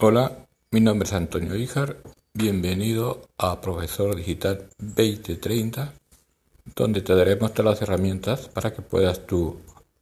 [0.00, 1.96] Hola, mi nombre es Antonio Ijar.
[2.32, 5.92] Bienvenido a Profesor Digital 2030,
[6.76, 9.58] donde te daremos todas las herramientas para que puedas tú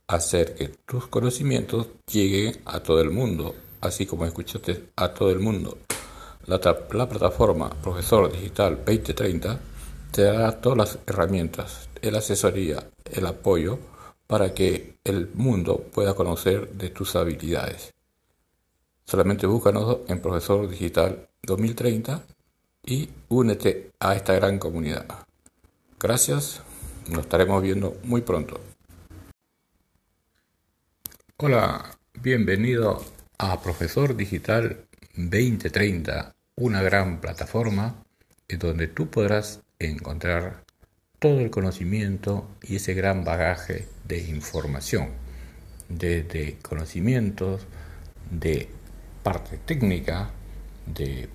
[0.06, 5.38] hacer que tus conocimientos lleguen a todo el mundo, así como escuchaste a todo el
[5.38, 5.78] mundo.
[6.44, 6.60] La,
[6.92, 9.58] la plataforma Profesor Digital 2030
[10.12, 13.78] te dará todas las herramientas, la asesoría, el apoyo
[14.26, 17.95] para que el mundo pueda conocer de tus habilidades.
[19.08, 22.24] Solamente búscanos en Profesor Digital 2030
[22.84, 25.06] y únete a esta gran comunidad.
[26.00, 26.60] Gracias,
[27.08, 28.58] nos estaremos viendo muy pronto.
[31.36, 33.04] Hola, bienvenido
[33.38, 38.02] a Profesor Digital 2030, una gran plataforma
[38.48, 40.64] en donde tú podrás encontrar
[41.20, 45.10] todo el conocimiento y ese gran bagaje de información,
[45.88, 47.68] desde conocimientos
[48.32, 48.68] de
[49.26, 50.30] parte técnica
[50.86, 51.28] de,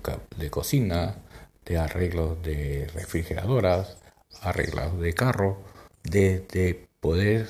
[0.48, 1.14] cocina,
[1.66, 3.98] de arreglos de refrigeradoras,
[4.40, 5.58] arreglos de carro,
[6.02, 7.46] de, poder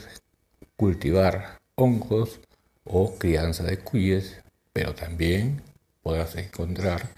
[0.75, 2.41] cultivar hongos
[2.83, 5.63] o crianza de cuyes, pero también
[6.03, 7.11] podrás encontrar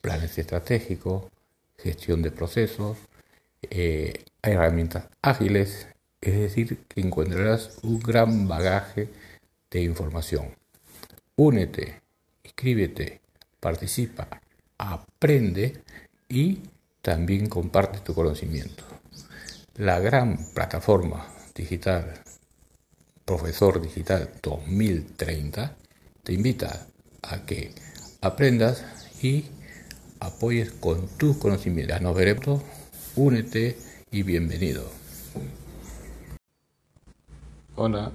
[0.00, 1.24] planes estratégicos,
[1.78, 2.96] gestión de procesos,
[3.62, 5.88] eh, herramientas ágiles,
[6.20, 9.08] es decir, que encontrarás un gran bagaje
[9.68, 10.54] de información.
[11.34, 12.06] Únete
[12.48, 13.20] Escríbete,
[13.60, 14.26] participa,
[14.78, 15.82] aprende
[16.30, 16.58] y
[17.02, 18.84] también comparte tu conocimiento.
[19.76, 22.14] La gran plataforma digital
[23.26, 25.76] Profesor Digital 2030
[26.22, 26.86] te invita
[27.22, 27.74] a que
[28.22, 28.82] aprendas
[29.22, 29.44] y
[30.18, 32.00] apoyes con tus conocimientos.
[32.00, 32.62] Nos veremos,
[33.14, 33.76] únete
[34.10, 34.90] y bienvenido.
[37.76, 38.10] Hola,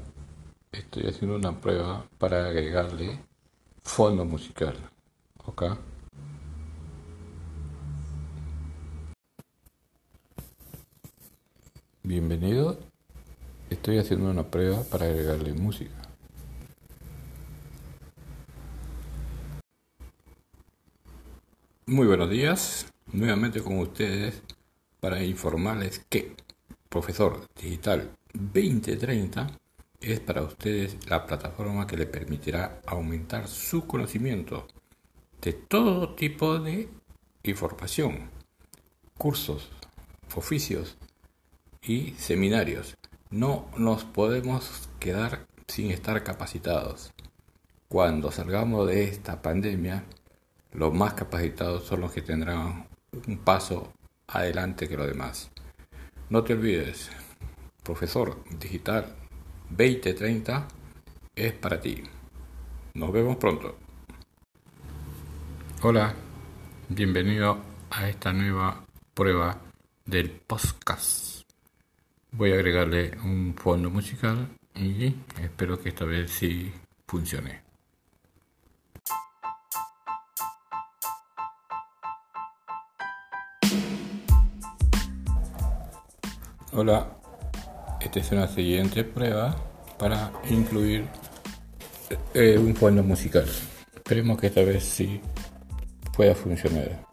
[0.72, 3.20] estoy haciendo una prueba para agregarle
[3.84, 4.76] fondo musical.
[5.45, 5.64] ¿Ok?
[12.03, 12.80] Bienvenido.
[13.69, 15.96] Estoy haciendo una prueba para agregarle música.
[21.86, 22.88] Muy buenos días.
[23.12, 24.41] Nuevamente con ustedes
[25.00, 26.36] para informarles que
[26.90, 29.47] Profesor Digital 2030
[30.03, 34.68] es para ustedes la plataforma que le permitirá aumentar su conocimiento
[35.41, 36.90] de todo tipo de
[37.44, 38.30] información,
[39.18, 39.69] cursos,
[40.36, 40.97] oficios
[41.81, 42.97] y seminarios.
[43.30, 47.13] No nos podemos quedar sin estar capacitados.
[47.88, 50.03] Cuando salgamos de esta pandemia,
[50.74, 52.88] los más capacitados son los que tendrán
[53.28, 53.94] un paso
[54.28, 55.50] adelante que los demás.
[56.30, 57.09] No te olvides,
[57.84, 59.22] profesor digital
[59.69, 60.68] 2030
[61.35, 62.03] es para ti.
[62.94, 63.78] Nos vemos pronto.
[65.81, 66.13] Hola,
[66.90, 67.57] bienvenido
[67.90, 69.59] a esta nueva prueba
[70.06, 71.41] del podcast.
[72.31, 76.72] Voy a agregarle un fondo musical y espero que esta vez sí
[77.07, 77.62] funcione.
[86.75, 87.22] Hola,
[88.19, 89.56] esta es una siguiente prueba
[89.97, 91.06] para incluir
[92.35, 93.47] eh, un fondo musical.
[93.96, 95.19] Esperemos que esta vez sí
[96.16, 97.07] pueda funcionar.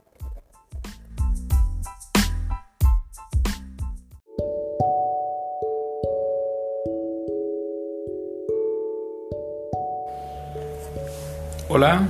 [11.71, 12.06] Hola,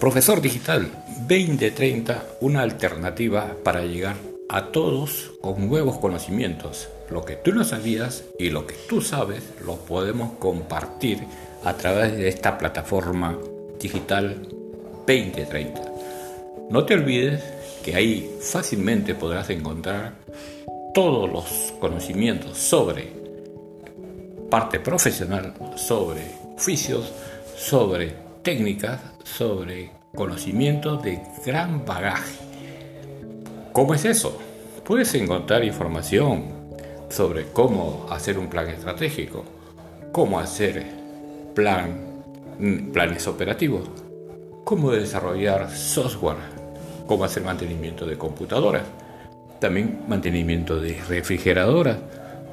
[0.00, 0.90] profesor digital
[1.28, 4.16] 2030, una alternativa para llegar
[4.48, 6.88] a todos con nuevos conocimientos.
[7.10, 11.24] Lo que tú no sabías y lo que tú sabes lo podemos compartir
[11.64, 13.36] a través de esta plataforma
[13.80, 14.46] digital
[15.06, 15.82] 2030.
[16.70, 17.42] No te olvides
[17.84, 20.14] que ahí fácilmente podrás encontrar
[20.94, 23.08] todos los conocimientos sobre
[24.50, 26.22] parte profesional, sobre
[26.56, 27.12] oficios,
[27.56, 32.50] sobre técnicas, sobre conocimientos de gran bagaje
[33.72, 34.36] ¿Cómo es eso?
[34.84, 36.59] Puedes encontrar información
[37.10, 39.44] sobre cómo hacer un plan estratégico,
[40.12, 40.86] cómo hacer
[41.54, 42.22] plan,
[42.92, 43.82] planes operativos,
[44.64, 46.38] cómo desarrollar software,
[47.06, 48.84] cómo hacer mantenimiento de computadoras,
[49.58, 51.98] también mantenimiento de refrigeradoras,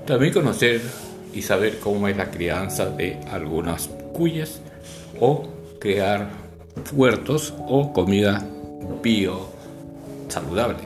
[0.05, 0.81] también conocer
[1.33, 4.59] y saber cómo es la crianza de algunas cuyas
[5.19, 5.47] o
[5.79, 6.29] crear
[6.93, 8.43] huertos o comida
[9.03, 9.47] bio
[10.27, 10.79] saludable.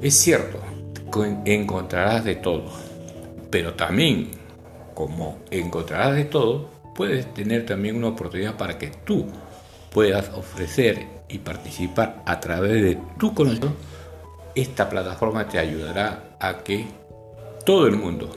[0.00, 0.58] Es cierto,
[1.44, 2.64] encontrarás de todo,
[3.52, 4.30] pero también,
[4.94, 9.26] como encontrarás de todo, puedes tener también una oportunidad para que tú
[9.92, 13.76] puedas ofrecer y participar a través de tu conocimiento,
[14.54, 16.86] esta plataforma te ayudará a que
[17.66, 18.34] todo el mundo,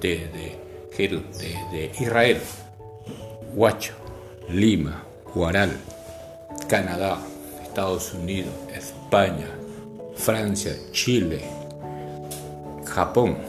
[0.00, 0.58] desde,
[0.96, 2.38] desde Israel,
[3.54, 3.94] Huacho,
[4.50, 5.02] Lima,
[5.34, 5.72] Huaral,
[6.68, 7.18] Canadá,
[7.62, 9.48] Estados Unidos, España,
[10.14, 11.42] Francia, Chile,
[12.84, 13.47] Japón,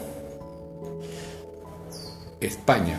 [2.40, 2.98] España,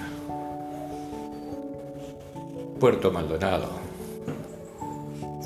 [2.79, 3.69] Puerto Maldonado,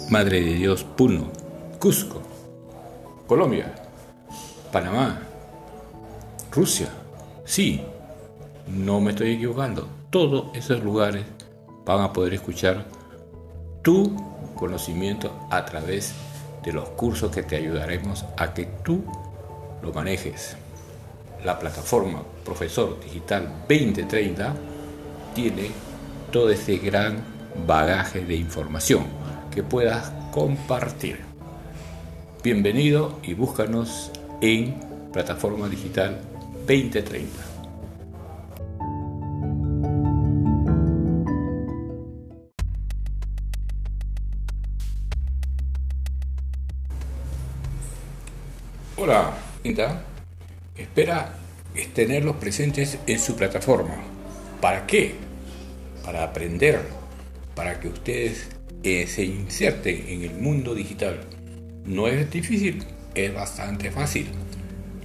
[0.09, 1.31] Madre de Dios, Puno,
[1.79, 2.21] Cusco,
[3.25, 3.73] Colombia,
[4.71, 5.21] Panamá,
[6.51, 6.89] Rusia.
[7.45, 7.81] Sí,
[8.67, 9.87] no me estoy equivocando.
[10.09, 11.23] Todos esos lugares
[11.85, 12.85] van a poder escuchar
[13.81, 14.13] tu
[14.55, 16.13] conocimiento a través
[16.63, 19.05] de los cursos que te ayudaremos a que tú
[19.81, 20.57] lo manejes.
[21.45, 24.55] La plataforma Profesor Digital 2030
[25.35, 25.69] tiene
[26.31, 27.23] todo ese gran
[27.67, 29.03] bagaje de información
[29.53, 31.19] que puedas compartir.
[32.43, 34.11] Bienvenido y búscanos
[34.41, 34.73] en
[35.13, 36.19] Plataforma Digital
[36.65, 37.29] 2030.
[48.97, 49.31] Hola,
[50.77, 51.35] espera
[51.93, 53.95] tenerlos presentes en su plataforma.
[54.61, 55.15] ¿Para qué?
[56.03, 56.79] Para aprender,
[57.53, 58.47] para que ustedes
[58.83, 61.19] eh, se inserten en el mundo digital
[61.85, 62.83] no es difícil,
[63.13, 64.27] es bastante fácil.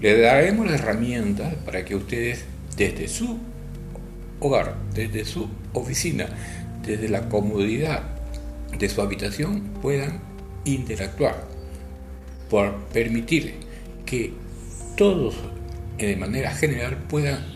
[0.00, 2.44] Les daremos las herramientas para que ustedes
[2.76, 3.38] desde su
[4.40, 6.26] hogar, desde su oficina,
[6.82, 8.02] desde la comodidad
[8.78, 10.20] de su habitación puedan
[10.64, 11.44] interactuar,
[12.49, 13.56] por permitir
[14.06, 14.32] que
[14.96, 15.34] todos
[16.06, 17.52] de manera general puedan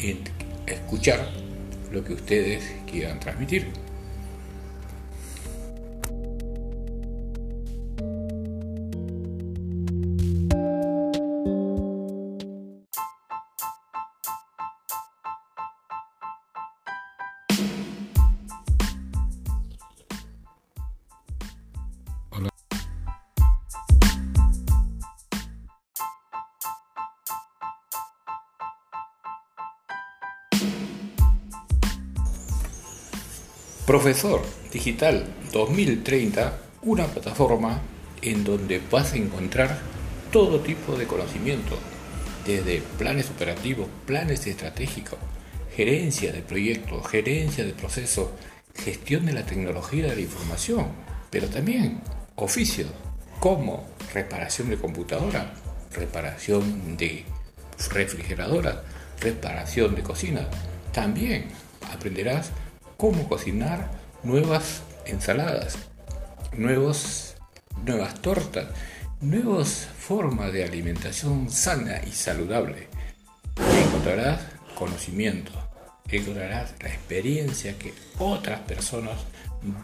[0.67, 1.29] escuchar
[1.93, 3.84] lo que ustedes quieran transmitir.
[33.87, 34.41] Profesor
[34.73, 37.83] Digital 2030, una plataforma
[38.23, 39.79] en donde vas a encontrar
[40.33, 41.77] todo tipo de conocimiento,
[42.47, 45.19] desde planes operativos, planes estratégicos,
[45.77, 48.31] gerencia de proyectos, gerencia de procesos,
[48.75, 50.87] gestión de la tecnología de la información,
[51.29, 52.01] pero también
[52.37, 52.89] oficios
[53.39, 55.53] como reparación de computadora,
[55.93, 57.27] reparación de
[57.91, 58.83] refrigeradora,
[59.21, 60.49] reparación de cocina.
[60.91, 61.49] También
[61.93, 62.51] aprenderás
[63.05, 63.91] cómo cocinar
[64.23, 65.77] nuevas ensaladas,
[66.57, 67.35] nuevos,
[67.85, 68.69] nuevas tortas,
[69.21, 72.89] nuevas formas de alimentación sana y saludable.
[73.85, 74.41] Encontrarás
[74.75, 75.53] conocimiento,
[76.09, 79.19] encontrarás la experiencia que otras personas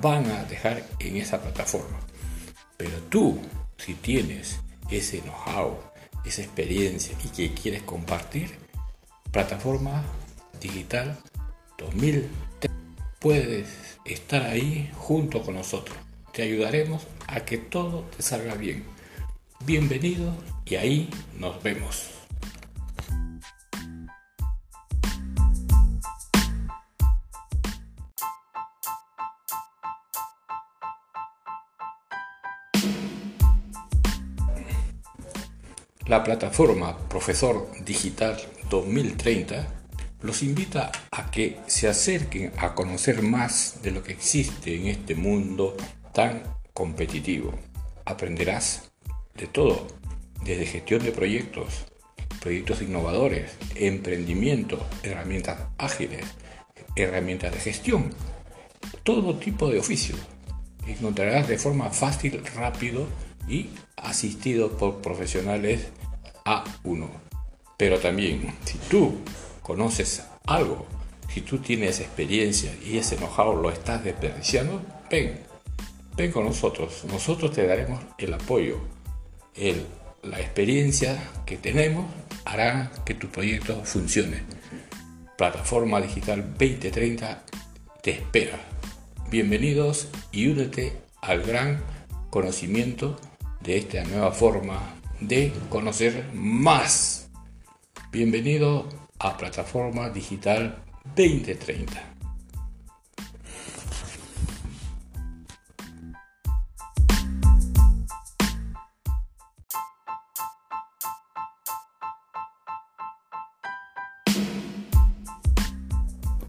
[0.01, 2.01] van a dejar en esa plataforma.
[2.79, 3.39] Pero tú,
[3.77, 5.77] si tienes ese know-how,
[6.25, 8.49] esa experiencia y que quieres compartir,
[9.31, 10.05] plataforma
[10.59, 11.19] digital
[11.77, 12.50] 2000
[13.21, 15.97] puedes estar ahí junto con nosotros.
[16.33, 18.85] Te ayudaremos a que todo te salga bien.
[19.67, 20.33] Bienvenido
[20.65, 22.11] y ahí nos vemos.
[36.07, 38.37] La plataforma Profesor Digital
[38.71, 39.80] 2030
[40.23, 45.15] los invita a que se acerquen a conocer más de lo que existe en este
[45.15, 45.77] mundo
[46.13, 46.43] tan
[46.75, 47.55] competitivo.
[48.05, 48.91] Aprenderás
[49.35, 49.87] de todo,
[50.45, 51.87] desde gestión de proyectos,
[52.41, 56.25] proyectos innovadores, emprendimiento, herramientas ágiles,
[56.97, 58.11] herramientas de gestión,
[59.03, 60.19] todo tipo de oficios.
[60.87, 63.07] Encontrarás de forma fácil, rápido
[63.49, 65.89] y asistido por profesionales
[66.45, 67.09] A1.
[67.77, 69.19] Pero también, si tú
[69.63, 70.87] conoces algo,
[71.33, 75.41] si tú tienes experiencia y ese know-how lo estás desperdiciando, ven,
[76.17, 77.05] ven con nosotros.
[77.05, 78.79] Nosotros te daremos el apoyo.
[79.55, 79.87] El,
[80.23, 82.07] la experiencia que tenemos
[82.45, 84.43] hará que tu proyecto funcione.
[85.37, 87.45] Plataforma Digital 2030
[88.03, 88.59] te espera.
[89.31, 91.83] Bienvenidos y únete al gran
[92.31, 93.19] conocimiento
[93.61, 97.29] de esta nueva forma de conocer más.
[98.11, 100.83] Bienvenido a Plataforma Digital
[101.15, 101.93] 2030.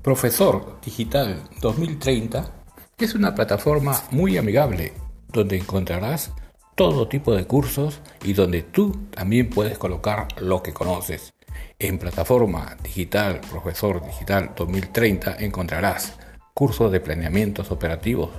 [0.01, 2.51] Profesor Digital 2030
[2.97, 4.93] es una plataforma muy amigable
[5.27, 6.31] donde encontrarás
[6.75, 11.33] todo tipo de cursos y donde tú también puedes colocar lo que conoces
[11.79, 16.13] en plataforma digital Profesor Digital 2030 encontrarás
[16.53, 18.29] cursos de planeamientos operativos,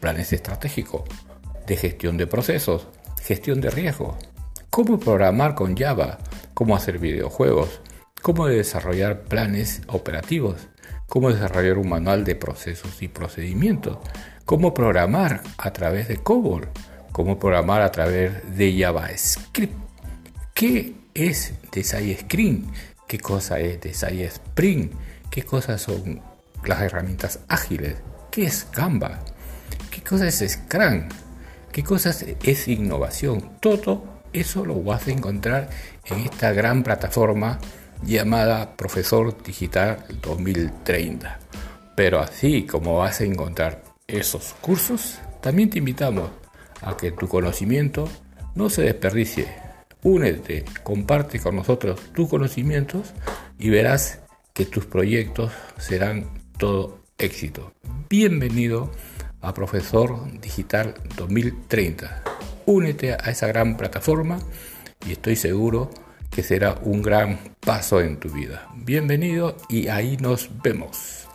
[0.00, 1.02] planes estratégicos,
[1.66, 2.88] de gestión de procesos,
[3.22, 4.16] gestión de riesgo,
[4.70, 6.18] cómo programar con Java,
[6.54, 7.80] cómo hacer videojuegos,
[8.22, 10.68] cómo desarrollar planes operativos,
[11.08, 13.98] cómo desarrollar un manual de procesos y procedimientos,
[14.44, 16.68] cómo programar a través de COBOL,
[17.12, 19.74] cómo programar a través de JavaScript.
[20.54, 22.66] ¿Qué es Design Screen?
[23.08, 24.90] ¿Qué cosa es Design Spring?
[25.30, 26.20] ¿Qué cosas son
[26.64, 27.96] las herramientas ágiles?
[28.30, 29.20] ¿Qué es Canva?
[29.90, 31.08] ¿Qué cosa es Scrum?
[31.72, 33.58] ¿Qué cosas es innovación?
[33.60, 35.70] Todo eso lo vas a encontrar
[36.04, 37.58] en esta gran plataforma
[38.02, 41.38] llamada Profesor Digital 2030.
[41.96, 46.30] Pero así como vas a encontrar esos cursos, también te invitamos
[46.82, 48.06] a que tu conocimiento
[48.54, 49.65] no se desperdicie.
[50.08, 53.12] Únete, comparte con nosotros tus conocimientos
[53.58, 54.20] y verás
[54.52, 57.72] que tus proyectos serán todo éxito.
[58.08, 58.92] Bienvenido
[59.40, 62.22] a Profesor Digital 2030.
[62.66, 64.38] Únete a esa gran plataforma
[65.04, 65.90] y estoy seguro
[66.30, 68.68] que será un gran paso en tu vida.
[68.76, 71.25] Bienvenido y ahí nos vemos.